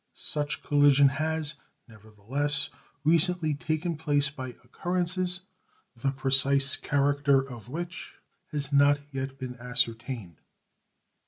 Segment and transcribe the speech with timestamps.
[0.15, 1.53] Such collision has,
[1.87, 2.71] never the less,
[3.03, 5.41] recently taken place by occurrences
[5.95, 8.15] the precise character of which
[8.51, 10.39] has not yet been ascertained.